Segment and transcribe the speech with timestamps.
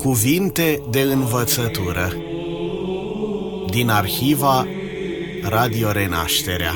[0.00, 2.12] Cuvinte de învățătură
[3.70, 4.66] din arhiva
[5.42, 6.72] Radio Renașterea.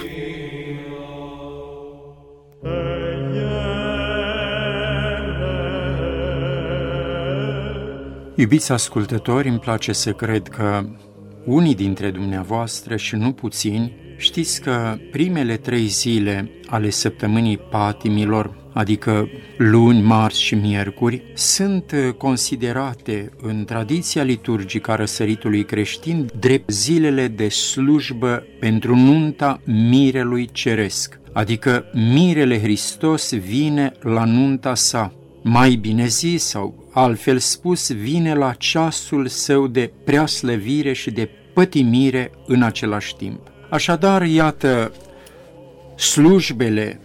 [8.34, 10.86] Iubiți ascultători, îmi place să cred că
[11.44, 19.28] unii dintre dumneavoastră și nu puțini știți că primele trei zile ale săptămânii patimilor adică
[19.56, 27.28] luni, marți și miercuri, sunt uh, considerate în tradiția liturgică a răsăritului creștin drept zilele
[27.28, 35.12] de slujbă pentru nunta mirelui ceresc, adică mirele Hristos vine la nunta sa.
[35.42, 42.30] Mai bine zis, sau altfel spus, vine la ceasul său de preaslăvire și de pătimire
[42.46, 43.40] în același timp.
[43.70, 44.92] Așadar, iată,
[45.96, 47.00] slujbele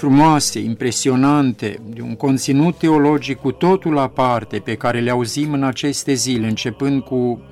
[0.00, 6.12] frumoase, impresionante, de un conținut teologic cu totul aparte, pe care le auzim în aceste
[6.12, 7.42] zile, începând cu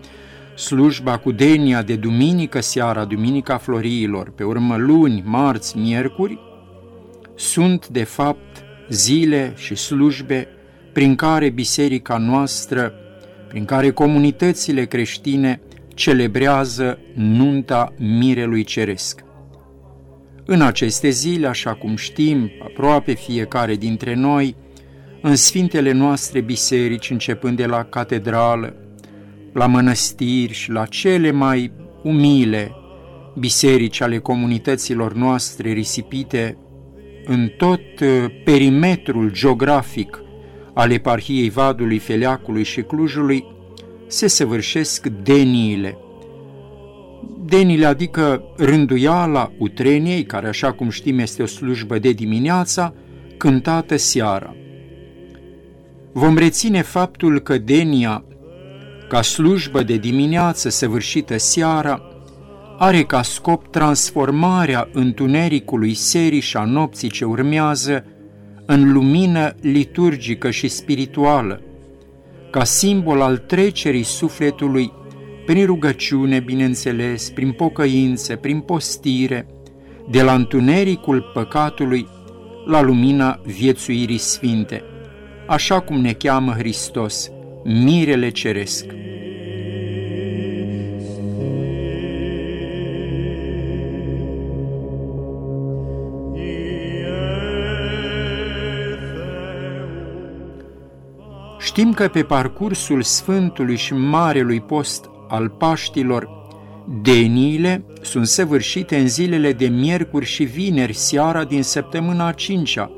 [0.54, 6.38] slujba cu denia de duminică seara, duminica floriilor, pe urmă luni, marți, miercuri,
[7.34, 10.48] sunt de fapt zile și slujbe
[10.92, 12.92] prin care biserica noastră,
[13.48, 15.60] prin care comunitățile creștine
[15.94, 19.26] celebrează nunta Mirelui Ceresc.
[20.50, 24.56] În aceste zile, așa cum știm, aproape fiecare dintre noi,
[25.22, 28.74] în sfintele noastre biserici, începând de la catedrală,
[29.52, 32.70] la mănăstiri și la cele mai umile
[33.38, 36.58] biserici ale comunităților noastre risipite
[37.24, 40.22] în tot uh, perimetrul geografic
[40.74, 43.44] al eparhiei Vadului, Feleacului și Clujului,
[44.06, 45.98] se săvârșesc deniile–
[47.48, 52.94] denile, adică rânduiala utreniei, care așa cum știm este o slujbă de dimineața,
[53.36, 54.54] cântată seara.
[56.12, 58.24] Vom reține faptul că denia,
[59.08, 62.02] ca slujbă de dimineață săvârșită seara,
[62.78, 68.04] are ca scop transformarea întunericului serii și a nopții ce urmează
[68.66, 71.62] în lumină liturgică și spirituală,
[72.50, 74.92] ca simbol al trecerii sufletului
[75.48, 79.46] prin rugăciune, bineînțeles, prin pocăință, prin postire,
[80.10, 82.08] de la întunericul păcatului
[82.66, 84.82] la lumina viețuirii sfinte,
[85.46, 87.30] așa cum ne cheamă Hristos,
[87.64, 88.84] mirele ceresc.
[101.58, 106.28] Știm că pe parcursul Sfântului și Marelui Post al Paștilor,
[107.02, 112.90] deniile sunt săvârșite în zilele de miercuri și vineri seara din săptămâna a cincea,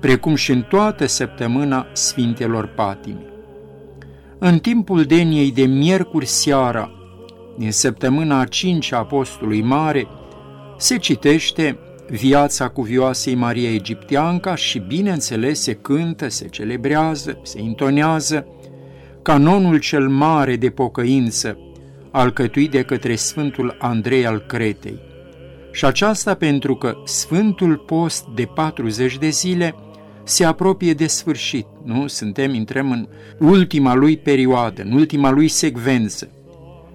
[0.00, 3.26] precum și în toată săptămâna Sfintelor Patimi.
[4.38, 6.90] În timpul deniei de miercuri seara,
[7.58, 10.06] din săptămâna a cincea Apostolului Mare,
[10.78, 11.78] se citește
[12.08, 18.46] viața cuvioasei Maria Egipteanca și, bineînțeles, se cântă, se celebrează, se intonează
[19.26, 21.58] canonul cel mare de pocăință,
[22.10, 24.98] alcătuit de către Sfântul Andrei al Cretei.
[25.72, 29.74] Și aceasta pentru că Sfântul Post de 40 de zile
[30.24, 32.06] se apropie de sfârșit, nu?
[32.06, 36.30] Suntem, intrăm în ultima lui perioadă, în ultima lui secvență.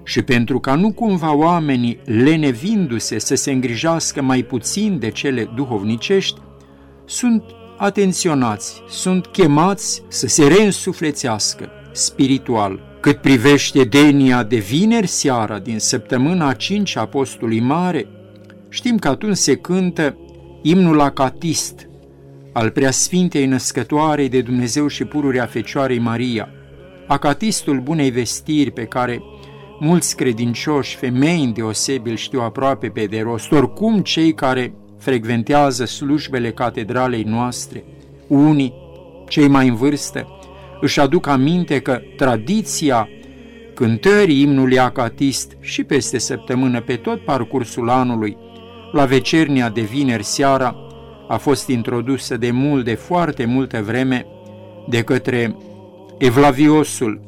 [0.03, 6.39] Și pentru ca nu cumva oamenii, lenevindu-se să se îngrijească mai puțin de cele duhovnicești,
[7.05, 7.43] sunt
[7.77, 12.79] atenționați, sunt chemați să se reînsuflețească spiritual.
[12.99, 18.07] Cât privește denia de vineri seara din săptămâna a 5 Apostolului Mare,
[18.69, 20.17] știm că atunci se cântă
[20.61, 21.89] imnul acatist
[22.53, 26.49] al Preasfintei Născătoarei de Dumnezeu și pururea Fecioarei Maria,
[27.07, 29.21] acatistul bunei vestiri pe care
[29.79, 37.23] mulți credincioși, femei îndeosebil știu aproape pe de rost, oricum cei care frecventează slujbele catedralei
[37.23, 37.83] noastre,
[38.27, 38.73] unii,
[39.27, 40.27] cei mai în vârstă,
[40.81, 43.09] își aduc aminte că tradiția
[43.73, 48.37] cântării imnului acatist și peste săptămână pe tot parcursul anului,
[48.91, 50.75] la vecernia de vineri seara,
[51.27, 54.25] a fost introdusă de mult, de foarte multă vreme,
[54.89, 55.55] de către
[56.17, 57.21] Evlaviosul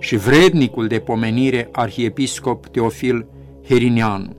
[0.00, 3.26] și vrednicul de pomenire arhiepiscop Teofil
[3.68, 4.36] Herineanu,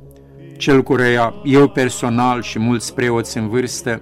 [0.57, 4.01] cel cureia eu personal și mulți preoți în vârstă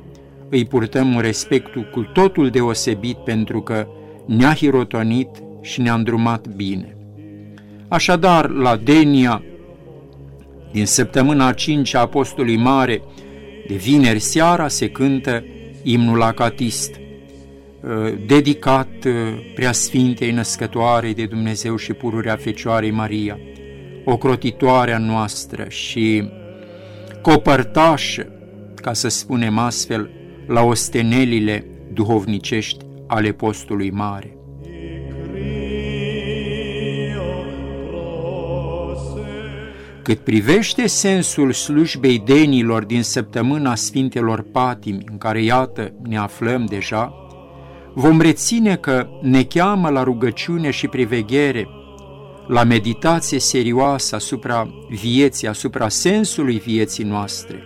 [0.50, 3.88] îi purtăm un respect cu totul deosebit pentru că
[4.26, 5.30] ne-a hirotonit
[5.62, 6.98] și ne-a îndrumat bine.
[7.88, 9.44] Așadar, la Denia,
[10.72, 13.02] din săptămâna a cincea Apostolului Mare,
[13.68, 15.44] de vineri seara se cântă
[15.84, 16.96] imnul acatist.
[16.96, 19.14] uh, dedicat uh,
[19.56, 23.40] preasfintei născătoare de Dumnezeu și pururea Fecioarei Maria,
[24.06, 26.30] ocrotitoarea noastră și
[27.22, 28.28] copărtașă,
[28.76, 30.10] ca să spunem astfel,
[30.48, 34.38] la ostenelile duhovnicești ale postului mare.
[40.04, 47.14] Cât privește sensul slujbei denilor din săptămâna Sfintelor Patimi, în care, iată, ne aflăm deja,
[47.94, 51.68] vom reține că ne cheamă la rugăciune și priveghere,
[52.48, 57.64] la meditație serioasă asupra vieții, asupra sensului vieții noastre,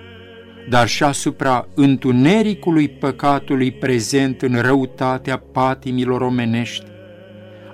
[0.70, 6.86] dar și asupra întunericului păcatului prezent în răutatea patimilor omenești,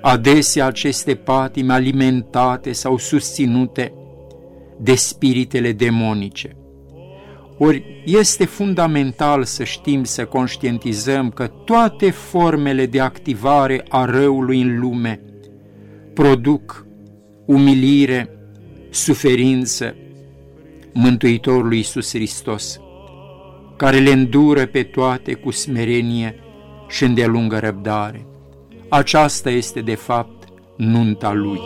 [0.01, 3.93] adesea aceste patimi alimentate sau susținute
[4.79, 6.55] de spiritele demonice.
[7.57, 14.79] Ori este fundamental să știm, să conștientizăm că toate formele de activare a răului în
[14.79, 15.21] lume
[16.13, 16.85] produc
[17.45, 18.29] umilire,
[18.89, 19.95] suferință
[20.93, 22.79] Mântuitorului Iisus Hristos,
[23.83, 26.35] care le îndură pe toate cu smerenie
[26.87, 28.25] și îndelungă răbdare.
[28.89, 30.47] Aceasta este, de fapt,
[30.77, 31.59] nunta Lui.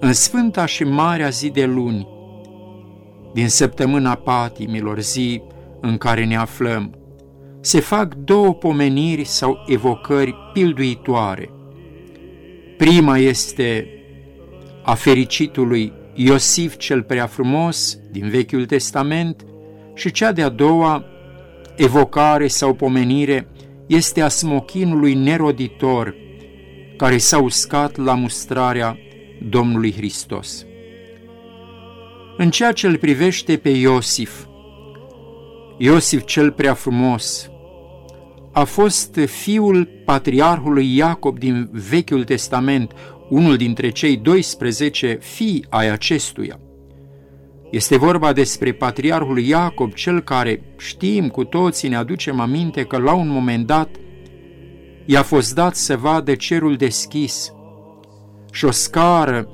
[0.00, 2.08] În Sfânta și Marea zi de luni,
[3.32, 5.42] din săptămâna patimilor, zi
[5.80, 6.94] în care ne aflăm,
[7.60, 11.50] se fac două pomeniri sau evocări pilduitoare.
[12.76, 13.88] Prima este
[14.82, 19.44] a fericitului Iosif cel prea frumos din Vechiul Testament
[19.94, 21.04] și cea de-a doua
[21.76, 23.48] evocare sau pomenire
[23.86, 26.14] este a smochinului neroditor
[26.96, 28.98] care s-a uscat la mustrarea
[29.48, 30.66] Domnului Hristos.
[32.36, 34.44] În ceea ce îl privește pe Iosif,
[35.76, 37.50] Iosif cel prea frumos,
[38.52, 42.92] a fost fiul patriarhului Iacob din Vechiul Testament,
[43.28, 46.60] unul dintre cei 12 fii ai acestuia.
[47.70, 53.12] Este vorba despre patriarhul Iacob, cel care știm cu toții, ne aducem aminte că la
[53.12, 53.88] un moment dat
[55.04, 57.52] i-a fost dat să vadă cerul deschis
[58.52, 59.48] și o scară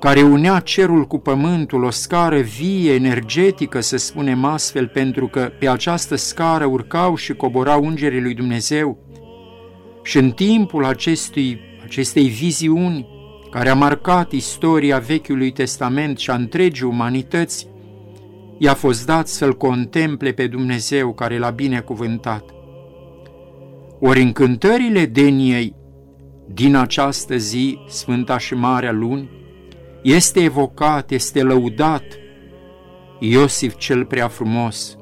[0.00, 5.68] care unea cerul cu pământul, o scară vie, energetică, să spunem astfel, pentru că pe
[5.68, 8.98] această scară urcau și coborau îngerii lui Dumnezeu.
[10.02, 11.60] Și în timpul acestui,
[11.94, 13.06] acestei viziuni,
[13.50, 17.68] care a marcat istoria Vechiului Testament și a întregii umanități,
[18.58, 22.44] i-a fost dat să-L contemple pe Dumnezeu care l-a binecuvântat.
[24.00, 25.74] Ori în cântările Deniei
[26.54, 29.30] din această zi, Sfânta și Marea Luni,
[30.02, 32.04] este evocat, este lăudat
[33.18, 34.96] Iosif cel prea frumos,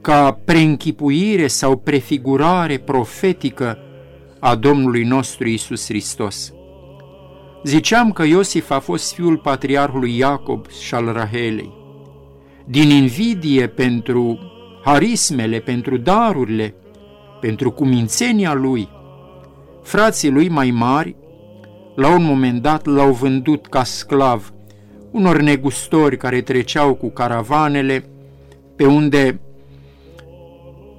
[0.00, 3.78] ca preînchipuire sau prefigurare profetică
[4.44, 6.52] a Domnului nostru Isus Hristos.
[7.64, 11.72] Ziceam că Iosif a fost fiul patriarhului Iacob și al Rahelei.
[12.64, 14.38] Din invidie pentru
[14.84, 16.74] harismele, pentru darurile,
[17.40, 18.88] pentru cumințenia lui,
[19.82, 21.16] frații lui mai mari
[21.94, 24.52] la un moment dat l-au vândut ca sclav
[25.10, 28.04] unor negustori care treceau cu caravanele
[28.76, 29.40] pe unde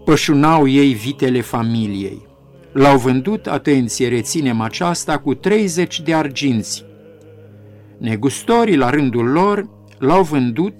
[0.05, 2.31] pășunau ei vitele familiei.
[2.73, 6.85] L-au vândut, atenție, reținem aceasta, cu 30 de arginți.
[7.97, 10.75] Negustorii, la rândul lor, l-au vândut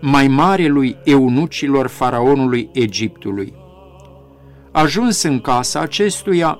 [0.00, 3.52] mai mare lui eunucilor faraonului Egiptului.
[4.70, 6.58] Ajuns în casa acestuia,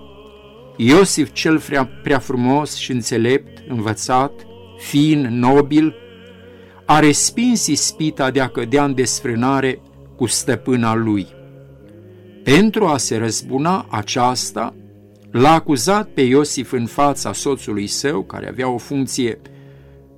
[0.77, 4.33] Iosif cel prea, prea frumos și înțelept, învățat,
[4.79, 5.95] fin, nobil,
[6.85, 9.81] a respins ispita de a cădea în desfrânare
[10.17, 11.27] cu stăpâna lui.
[12.45, 14.75] Pentru a se răzbuna aceasta,
[15.31, 19.41] l-a acuzat pe Iosif în fața soțului său, care avea o funcție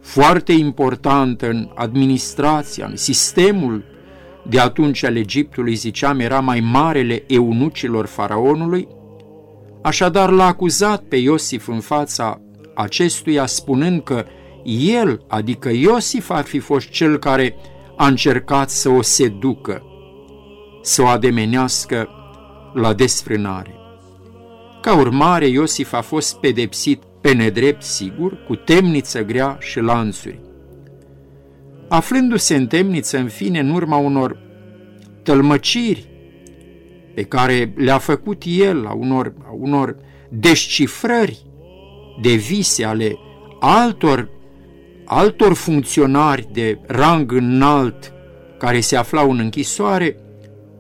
[0.01, 3.85] foarte importantă în administrația, în sistemul
[4.49, 8.89] de atunci al Egiptului, ziceam, era mai marele eunucilor faraonului,
[9.85, 12.41] Așadar l-a acuzat pe Iosif în fața
[12.75, 14.25] acestuia, spunând că
[14.65, 17.57] el, adică Iosif, ar fi fost cel care
[17.97, 19.83] a încercat să o seducă,
[20.85, 22.09] să o ademenească
[22.75, 23.75] la desfrânare.
[24.81, 30.41] Ca urmare, Iosif a fost pedepsit pe nedrept, sigur, cu temniță grea și lanțuri.
[31.89, 34.39] Aflându-se în temniță, în fine, în urma unor
[35.23, 36.09] tălmăciri
[37.15, 39.97] pe care le-a făcut el, a unor, a unor
[40.29, 41.47] descifrări
[42.23, 43.19] de vise ale
[43.61, 44.29] altor,
[45.05, 48.13] altor funcționari de rang înalt
[48.59, 50.17] care se aflau în închisoare,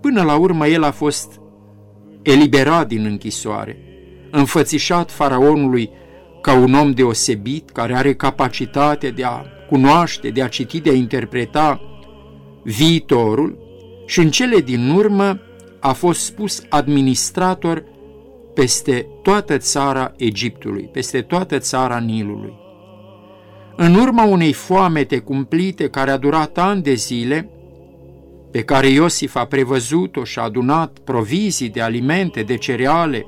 [0.04, 1.40] până la urmă el a fost
[2.22, 3.78] eliberat din închisoare,
[4.30, 5.90] înfățișat faraonului
[6.40, 10.94] ca un om deosebit, care are capacitatea de a cunoaște, de a citi, de a
[10.94, 11.80] interpreta
[12.62, 13.58] viitorul
[14.06, 15.40] și în cele din urmă
[15.80, 17.84] a fost spus administrator
[18.54, 22.52] peste toată țara Egiptului, peste toată țara Nilului.
[23.76, 27.48] În urma unei foamete cumplite care a durat ani de zile,
[28.54, 33.26] pe care Iosif a prevăzut-o și a adunat provizii de alimente, de cereale,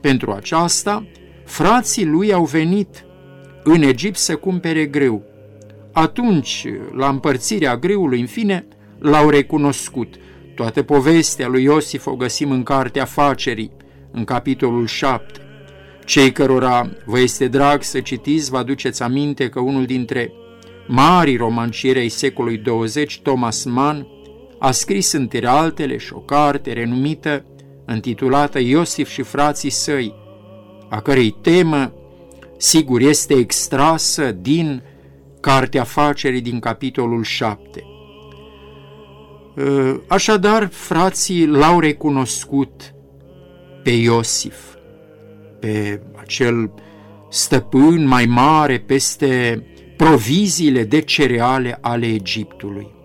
[0.00, 1.06] pentru aceasta,
[1.44, 3.04] frații lui au venit
[3.64, 5.22] în Egipt să cumpere greu.
[5.92, 8.66] Atunci, la împărțirea greului, în fine,
[8.98, 10.14] l-au recunoscut.
[10.54, 13.70] Toată povestea lui Iosif o găsim în cartea Facerii,
[14.10, 15.40] în capitolul 7.
[16.04, 20.32] Cei cărora vă este drag să citiți, vă aduceți aminte că unul dintre
[20.86, 24.06] marii romancieri ai secolului 20, Thomas Mann,
[24.58, 27.44] a scris între altele și o carte renumită,
[27.88, 30.14] intitulată Iosif și frații săi,
[30.88, 31.92] a cărei temă,
[32.56, 34.82] sigur, este extrasă din
[35.40, 37.84] Cartea Facerii din capitolul 7.
[40.06, 42.94] Așadar, frații l-au recunoscut
[43.82, 44.56] pe Iosif,
[45.60, 46.72] pe acel
[47.30, 49.62] stăpân mai mare peste
[49.96, 52.95] proviziile de cereale ale Egiptului.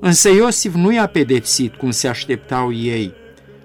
[0.00, 3.12] Însă Iosif nu i-a pedepsit cum se așteptau ei.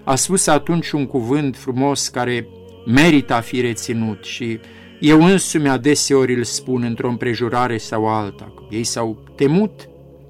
[0.04, 2.48] A spus atunci un cuvânt frumos care
[2.86, 4.60] merită a fi reținut și
[5.00, 8.54] eu însumi adeseori îl spun într-o împrejurare sau alta.
[8.70, 9.89] Ei s-au temut,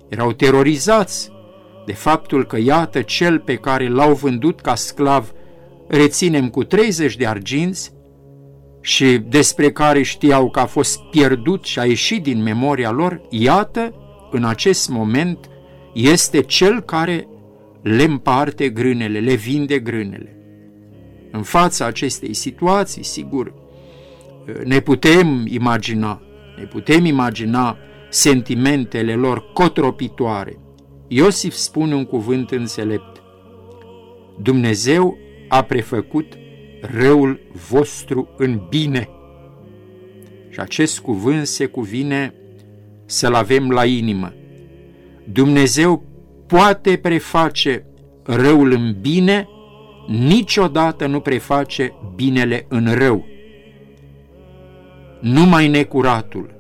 [0.10, 1.32] erau terorizați
[1.86, 5.32] de faptul că iată cel pe care l-au vândut ca sclav
[5.88, 7.94] reținem cu 30 de arginți
[8.82, 13.94] și despre care știau că a fost pierdut și a ieșit din memoria lor, iată,
[14.32, 15.50] în acest moment,
[15.96, 17.28] este cel care
[17.82, 20.38] le împarte grânele, le vinde grânele.
[21.32, 23.54] În fața acestei situații, sigur,
[24.64, 26.22] ne putem imagina,
[26.58, 27.78] ne putem imagina
[28.10, 30.60] sentimentele lor cotropitoare.
[31.08, 33.22] Iosif spune un cuvânt înțelept.
[34.42, 36.34] Dumnezeu a prefăcut
[36.82, 39.10] răul vostru în bine.
[40.50, 42.34] Și acest cuvânt se cuvine
[43.06, 44.34] să-l avem la inimă.
[45.32, 46.04] Dumnezeu
[46.48, 47.86] poate preface
[48.24, 49.48] răul în bine,
[50.08, 53.26] niciodată nu preface binele în rău.
[55.20, 56.54] Numai necuratul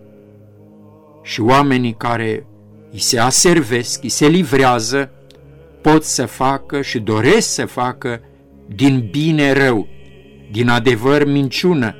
[1.23, 2.45] și oamenii care
[2.91, 5.11] îi se aservesc, îi se livrează,
[5.81, 8.21] pot să facă și doresc să facă
[8.75, 9.87] din bine rău,
[10.51, 11.95] din adevăr minciună,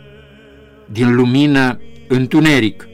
[0.92, 2.88] din lumină întuneric.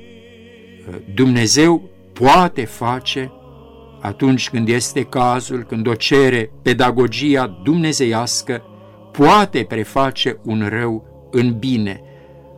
[1.14, 3.32] Dumnezeu poate face
[4.02, 8.64] atunci când este cazul, când o cere pedagogia dumnezeiască,
[9.12, 12.02] poate preface un rău în bine.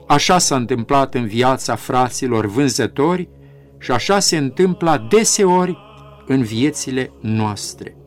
[0.08, 3.30] Așa s-a întâmplat în viața fraților vânzători
[3.80, 5.78] și așa se întâmplă deseori
[6.28, 7.98] în viețile noastre.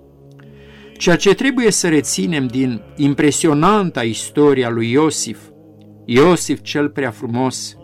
[0.99, 5.39] Ceea ce trebuie să reținem din impresionanta istoria lui Iosif,
[6.05, 7.77] Iosif cel prea frumos,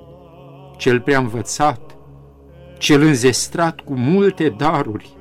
[0.77, 1.97] cel prea învățat,
[2.79, 5.17] cel înzestrat cu multe daruri,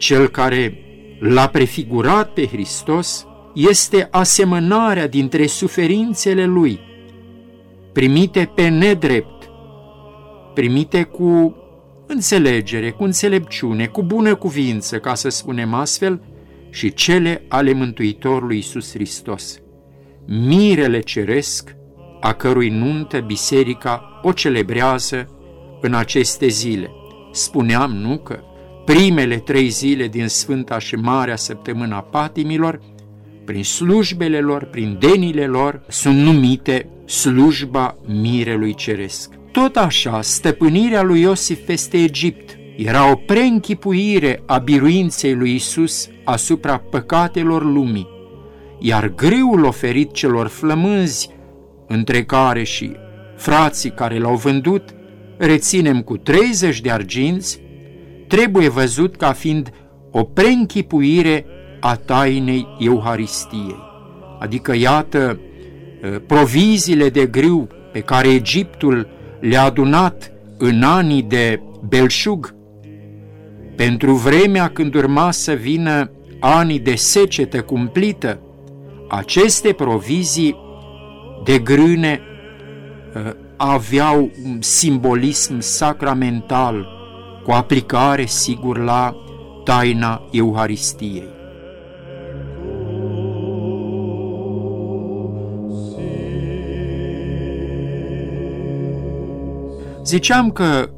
[0.00, 0.78] cel care
[1.18, 6.80] l-a prefigurat pe Hristos, este asemănarea dintre suferințele lui,
[7.92, 9.50] primite pe nedrept,
[10.54, 11.56] primite cu
[12.06, 16.22] înțelegere, cu înțelepciune, cu bună cuvință, ca să spunem astfel,
[16.70, 19.58] și cele ale Mântuitorului Iisus Hristos.
[20.26, 21.76] Mirele ceresc,
[22.20, 25.28] a cărui nuntă biserica o celebrează
[25.80, 26.90] în aceste zile.
[27.32, 28.40] Spuneam, nu, că
[28.94, 32.80] primele trei zile din Sfânta și Marea Săptămâna Patimilor,
[33.44, 39.32] prin slujbele lor, prin denile lor, sunt numite slujba mirelui ceresc.
[39.52, 46.78] Tot așa, stăpânirea lui Iosif peste Egipt era o preînchipuire a biruinței lui Isus asupra
[46.78, 48.08] păcatelor lumii,
[48.78, 51.30] iar greul oferit celor flămânzi,
[51.86, 52.96] între care și
[53.36, 54.94] frații care l-au vândut,
[55.36, 57.68] reținem cu 30 de arginți,
[58.30, 59.70] trebuie văzut ca fiind
[60.10, 61.46] o preînchipuire
[61.80, 63.76] a tainei Euharistiei.
[64.38, 65.40] Adică, iată,
[66.26, 69.08] proviziile de grâu pe care Egiptul
[69.40, 72.54] le-a adunat în anii de belșug,
[73.76, 76.10] pentru vremea când urma să vină
[76.40, 78.40] anii de secetă cumplită,
[79.08, 80.56] aceste provizii
[81.44, 82.20] de grâne
[83.14, 86.99] uh, aveau un simbolism sacramental,
[87.44, 89.16] cu aplicare, sigur, la
[89.64, 91.28] taina Euharistiei.
[100.04, 100.90] Ziceam că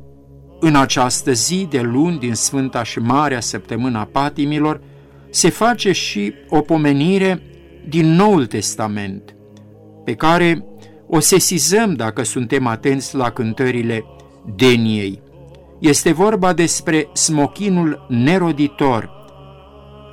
[0.60, 4.80] în această zi de luni din Sfânta și Marea Săptămâna Patimilor
[5.30, 7.42] se face și o pomenire
[7.88, 9.34] din Noul Testament,
[10.04, 10.64] pe care
[11.06, 14.04] o sesizăm dacă suntem atenți la cântările
[14.56, 15.22] Deniei.
[15.82, 19.10] Este vorba despre smochinul neroditor,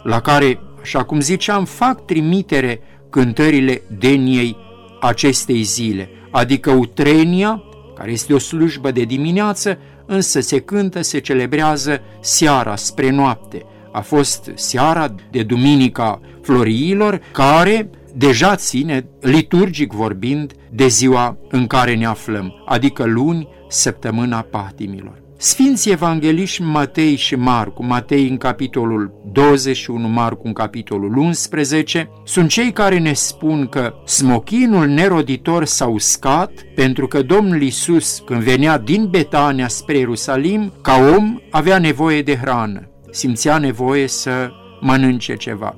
[0.04, 4.58] la care, așa cum ziceam, fac trimitere cântările Deniei
[5.02, 7.64] acestei zile, adică utrenia,
[7.96, 13.66] care este o slujbă de dimineață, însă se cântă, se celebrează seara, spre noapte.
[13.92, 21.96] A fost seara de Duminica Floriilor, care deja ține, liturgic vorbind, de ziua în care
[21.96, 25.28] ne aflăm, adică luni, săptămâna patimilor.
[25.42, 32.72] Sfinții evangeliști Matei și Marcu, Matei în capitolul 21, Marcu în capitolul 11, sunt cei
[32.72, 39.08] care ne spun că smochinul neroditor s-a uscat pentru că Domnul Isus, când venea din
[39.10, 45.78] Betania spre Ierusalim, ca om avea nevoie de hrană, simțea nevoie să mănânce ceva.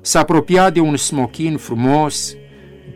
[0.00, 2.34] S-a apropiat de un smochin frumos,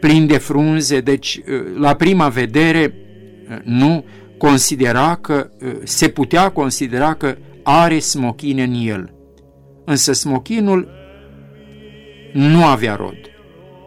[0.00, 1.40] plin de frunze, deci
[1.78, 2.94] la prima vedere
[3.64, 4.04] nu
[4.38, 9.14] considera că, uh, se putea considera că are smochine în el.
[9.84, 10.88] Însă smochinul
[12.32, 13.18] nu avea rod.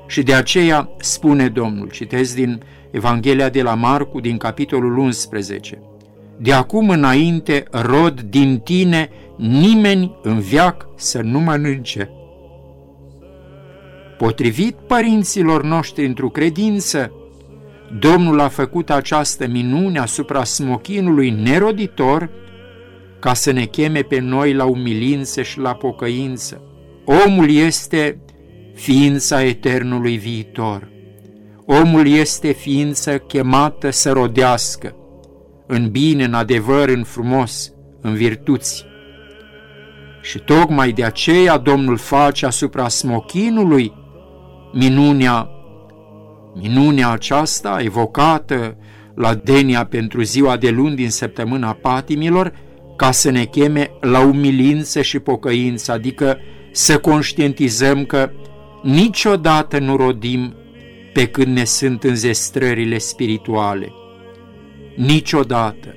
[0.08, 5.82] Și de aceea spune Domnul, citesc din Evanghelia de la Marcu, din capitolul 11,
[6.38, 12.10] De acum înainte, rod din tine, nimeni în viac să nu mănânce.
[14.18, 17.12] Potrivit părinților noștri într-o credință,
[17.98, 22.30] Domnul a făcut această minune asupra smochinului neroditor
[23.20, 26.62] ca să ne cheme pe noi la umilință și la pocăință.
[27.26, 28.22] Omul este
[28.74, 30.90] ființa eternului viitor.
[31.66, 34.96] Omul este ființă chemată să rodească,
[35.68, 37.72] în bine, în adevăr, în frumos,
[38.02, 38.86] în virtuți.
[40.22, 43.94] Și tocmai de aceea Domnul face asupra smochinului
[44.74, 45.50] minunea
[46.62, 48.78] Minunea aceasta, evocată
[49.16, 52.54] la Denia pentru ziua de luni din săptămâna patimilor,
[52.96, 56.38] ca să ne cheme la umilință și pocăință, adică
[56.72, 58.30] să conștientizăm că
[58.84, 60.56] niciodată nu rodim
[61.14, 63.92] pe când ne sunt înzestrările spirituale.
[64.96, 65.96] Niciodată.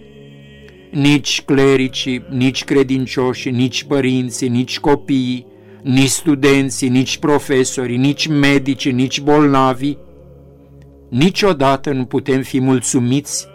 [0.91, 5.47] Nici clericii, nici credincioșii, nici părinții, nici copiii,
[5.83, 9.97] nici studenții, nici profesorii, nici medici, nici bolnavi,
[11.13, 13.47] niciodată nu putem fi mulțumiți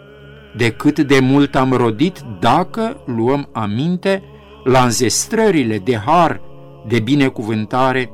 [0.56, 4.22] de cât de mult am rodit dacă luăm aminte
[4.64, 6.40] la înzestrările de har,
[6.88, 8.10] de binecuvântare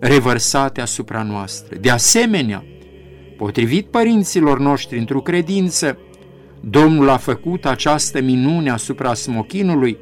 [0.00, 1.76] revărsate asupra noastră.
[1.80, 2.64] De asemenea,
[3.36, 5.98] potrivit părinților noștri într-o credință,
[6.60, 9.98] Domnul a făcut această minune asupra smochinului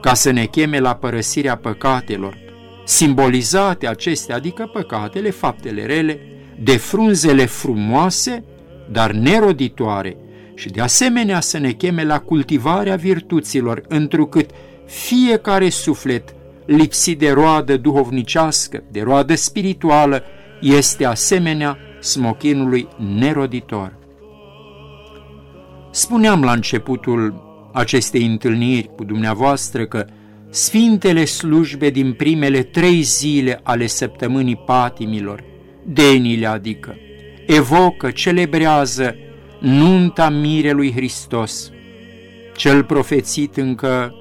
[0.00, 2.38] ca să ne cheme la părăsirea păcatelor,
[2.84, 6.20] simbolizate acestea, adică păcatele, faptele rele,
[6.62, 8.44] de frunzele frumoase,
[8.90, 10.16] dar neroditoare,
[10.54, 14.50] și de asemenea să ne cheme la cultivarea virtuților, întrucât
[14.86, 16.34] fiecare suflet
[16.66, 20.22] lipsit de roadă duhovnicească, de roadă spirituală,
[20.60, 22.88] este asemenea smochinului
[23.18, 23.96] neroditor.
[25.90, 30.06] Spuneam la începutul acestei întâlniri cu dumneavoastră că
[30.50, 35.44] Sfintele slujbe din primele trei zile ale săptămânii patimilor
[35.86, 36.96] denile adică,
[37.46, 39.16] evocă, celebrează
[39.60, 41.70] nunta mirelui Hristos,
[42.56, 44.14] cel profețit încă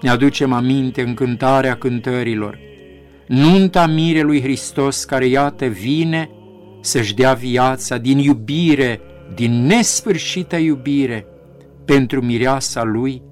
[0.00, 2.58] ne aducem aminte în cântarea cântărilor,
[3.26, 6.30] nunta mirelui Hristos care iată vine
[6.80, 9.00] să-și dea viața din iubire,
[9.34, 11.26] din nesfârșită iubire,
[11.84, 13.22] pentru mireasa lui,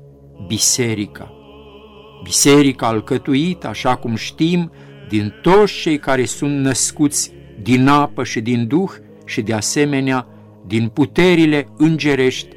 [0.46, 1.34] biserica.
[2.22, 4.72] Biserica alcătuită, așa cum știm,
[5.08, 8.90] din toți cei care sunt născuți din apă și din duh
[9.24, 10.26] și de asemenea
[10.66, 12.48] din puterile îngerești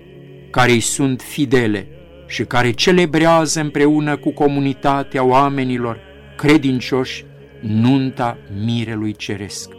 [0.50, 1.88] care îi sunt fidele
[2.28, 6.00] și care celebrează împreună cu comunitatea oamenilor
[6.38, 7.26] credincioși
[7.62, 9.72] nunta mirelui ceresc.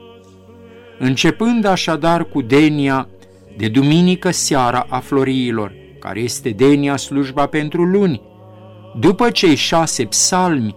[0.98, 3.08] Începând așadar cu denia
[3.56, 8.22] de duminică seara a floriilor, care este denia slujba pentru luni,
[9.00, 10.76] după cei șase psalmi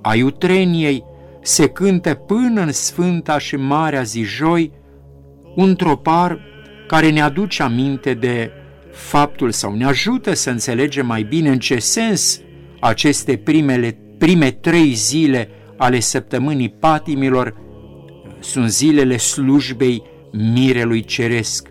[0.00, 1.04] a iutreniei
[1.44, 4.72] se cântă până în Sfânta și Marea zi joi
[5.54, 6.40] un tropar
[6.86, 8.50] care ne aduce aminte de
[8.92, 12.40] faptul sau ne ajută să înțelegem mai bine în ce sens
[12.80, 17.56] aceste primele, prime trei zile ale săptămânii patimilor
[18.40, 20.02] sunt zilele slujbei
[20.32, 21.68] mirelui ceresc.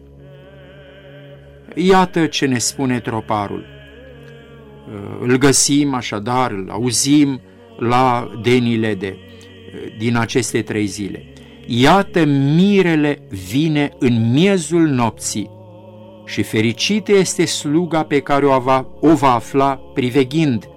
[1.75, 3.65] Iată ce ne spune troparul.
[5.19, 7.41] Îl găsim așadar, îl auzim
[7.77, 9.17] la denile de,
[9.97, 11.25] din aceste trei zile.
[11.65, 15.49] Iată mirele vine în miezul nopții
[16.25, 20.67] și fericită este sluga pe care o va, o va afla priveghind,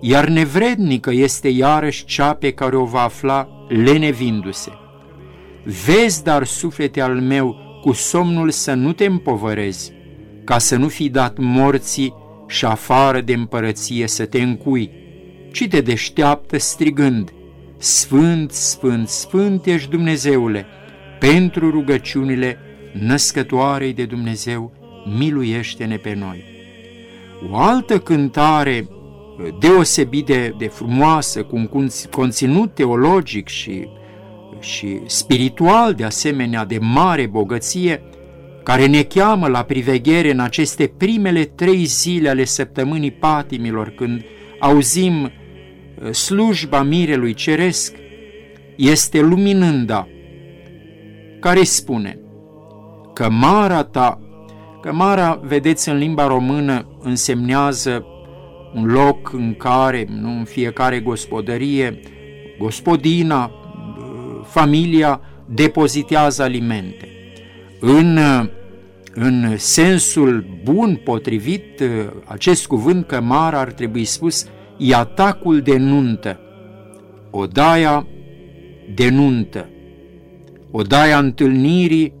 [0.00, 4.70] iar nevrednică este iarăși cea pe care o va afla lenevindu-se.
[5.84, 9.92] Vezi, dar, suflete al meu, cu somnul să nu te împovărezi,
[10.44, 12.14] ca să nu fi dat morții
[12.46, 14.90] și afară de împărăție să te încui,
[15.52, 17.32] ci te deșteaptă strigând,
[17.78, 20.66] Sfânt, Sfânt, Sfânt ești Dumnezeule,
[21.18, 22.58] pentru rugăciunile
[22.92, 24.72] născătoarei de Dumnezeu,
[25.18, 26.44] miluiește-ne pe noi.
[27.50, 28.88] O altă cântare
[29.60, 33.88] deosebit de, de frumoasă, cu un conținut teologic și,
[34.60, 38.02] și spiritual de asemenea de mare bogăție,
[38.62, 44.24] care ne cheamă la priveghere în aceste primele trei zile ale săptămânii patimilor, când
[44.58, 45.30] auzim uh,
[46.10, 47.94] slujba mirelui ceresc,
[48.76, 50.08] este luminânda,
[51.40, 52.18] care spune
[53.14, 54.20] că mara ta,
[54.82, 58.04] că mara, vedeți, în limba română însemnează
[58.74, 62.00] un loc în care, nu în fiecare gospodărie,
[62.58, 67.08] gospodina, uh, familia depozitează alimente.
[67.80, 68.48] În uh,
[69.20, 71.82] în sensul bun, potrivit,
[72.24, 74.46] acest cuvânt cămar ar trebui spus
[74.78, 76.40] e atacul de nuntă,
[77.30, 78.06] odaia
[78.94, 79.68] de nuntă,
[80.70, 82.12] odaia întâlnirii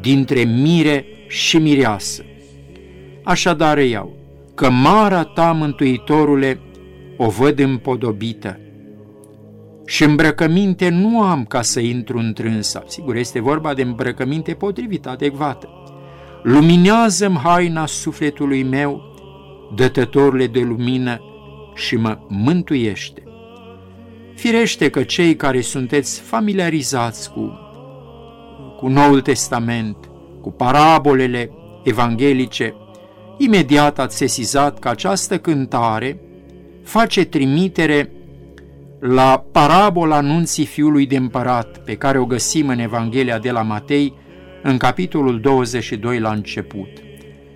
[0.00, 2.24] dintre mire și mireasă.
[3.22, 4.16] Așadar iau,
[4.54, 6.60] cămara ta, Mântuitorule,
[7.16, 8.58] o văd împodobită
[9.86, 12.82] și îmbrăcăminte nu am ca să intru întrânsa.
[12.86, 15.68] Sigur, este vorba de îmbrăcăminte potrivit, adecvată
[16.42, 19.02] luminează-mi haina sufletului meu,
[19.74, 21.20] dătătorule de lumină,
[21.74, 23.22] și mă mântuiește.
[24.34, 27.58] Firește că cei care sunteți familiarizați cu,
[28.76, 29.96] cu Noul Testament,
[30.40, 31.50] cu parabolele
[31.84, 32.74] evanghelice,
[33.38, 36.20] imediat ați sesizat că această cântare
[36.82, 38.12] face trimitere
[39.00, 44.14] la parabola anunții fiului de împărat, pe care o găsim în Evanghelia de la Matei,
[44.62, 46.88] în capitolul 22 la început.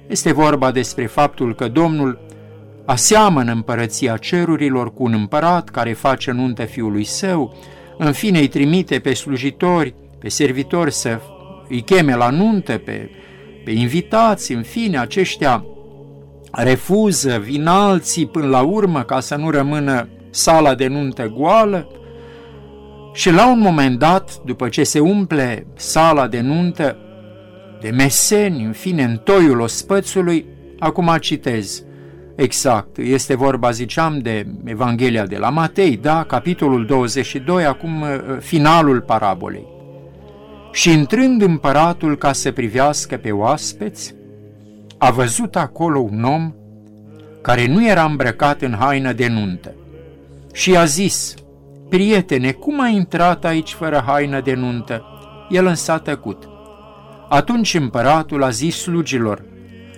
[0.06, 2.25] Este vorba despre faptul că Domnul
[2.86, 7.56] aseamănă împărăția cerurilor cu un împărat care face nuntă fiului său,
[7.98, 11.20] în fine îi trimite pe slujitori, pe servitori să
[11.68, 13.10] îi cheme la nuntă, pe,
[13.64, 15.64] pe invitați, în fine, aceștia
[16.52, 21.90] refuză, vin alții până la urmă ca să nu rămână sala de nuntă goală,
[23.12, 26.96] și la un moment dat, după ce se umple sala de nuntă,
[27.80, 30.46] de meseni, în fine, în toiul ospățului,
[30.78, 31.85] acum citez
[32.36, 38.08] exact, este vorba, ziceam, de Evanghelia de la Matei, da, capitolul 22, acum uh,
[38.40, 39.66] finalul parabolei.
[40.72, 44.14] Și intrând împăratul ca să privească pe oaspeți,
[44.98, 46.52] a văzut acolo un om
[47.42, 49.74] care nu era îmbrăcat în haină de nuntă
[50.52, 51.34] și a zis,
[51.88, 55.04] Prietene, cum ai intrat aici fără haină de nuntă?
[55.48, 56.48] El însă a tăcut.
[57.28, 59.42] Atunci împăratul a zis slugilor,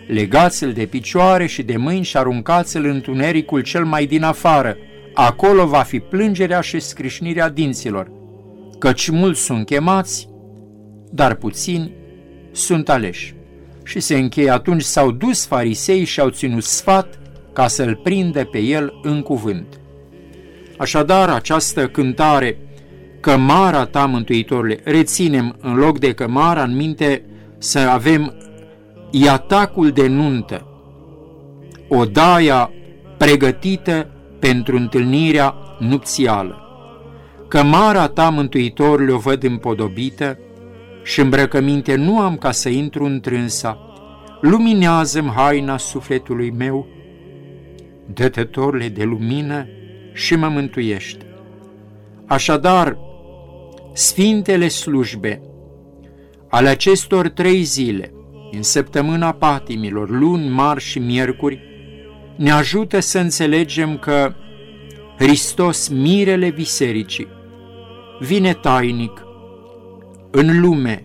[0.08, 4.76] legați-l de picioare și de mâini și aruncați-l în tunericul cel mai din afară,
[5.14, 8.10] acolo va fi plângerea și scrișnirea dinților,
[8.78, 10.28] căci mulți sunt chemați,
[11.10, 11.92] dar puțini
[12.52, 13.34] sunt aleși.
[13.84, 17.18] Și se încheie atunci s-au dus farisei și au ținut sfat
[17.52, 19.80] ca să-l prinde pe el în cuvânt.
[20.76, 22.58] Așadar, această cântare,
[23.20, 27.22] cămara ta, Mântuitorule, reținem în loc de cămara în minte
[27.58, 28.34] să avem
[29.10, 30.66] iatacul de nuntă,
[31.88, 32.70] odaia
[33.16, 36.62] pregătită pentru întâlnirea nupțială.
[37.48, 40.38] Cămara ta, Mântuitorule, o văd împodobită
[41.02, 43.78] și îmbrăcăminte nu am ca să intru întrânsa.
[44.40, 46.86] Luminează-mi haina sufletului meu,
[48.14, 49.66] dătătorule de lumină,
[50.12, 51.26] și mă mântuiește.
[52.26, 52.98] Așadar,
[53.92, 55.42] Sfintele slujbe
[56.48, 58.12] ale acestor trei zile,
[58.50, 61.60] în săptămâna patimilor, luni, marți și miercuri,
[62.36, 64.34] ne ajută să înțelegem că
[65.18, 67.28] Hristos, mirele bisericii,
[68.20, 69.22] vine tainic
[70.30, 71.04] în lume,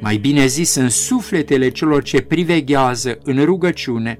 [0.00, 4.18] mai bine zis în sufletele celor ce priveghează în rugăciune,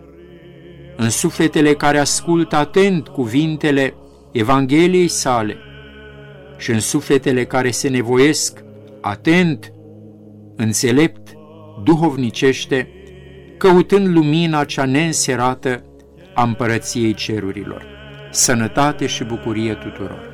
[0.97, 3.95] în sufletele care ascultă atent cuvintele
[4.33, 5.57] Evangheliei sale
[6.59, 8.65] și în sufletele care se nevoiesc
[9.01, 9.73] atent,
[10.57, 11.22] înțelept,
[11.85, 12.88] duhovnicește,
[13.57, 15.85] căutând lumina cea neînserată
[16.35, 17.87] a împărăției cerurilor.
[18.31, 20.32] Sănătate și bucurie tuturor!